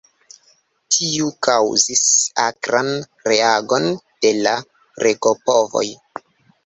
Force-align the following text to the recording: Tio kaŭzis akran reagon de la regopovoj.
Tio 0.95 1.27
kaŭzis 1.47 2.01
akran 2.45 2.89
reagon 3.33 3.87
de 4.25 4.33
la 4.39 4.55
regopovoj. 5.07 5.85